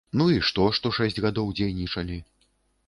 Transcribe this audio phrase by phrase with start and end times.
[0.19, 2.21] Ну і што, што шэсць гадоў дзейнічалі?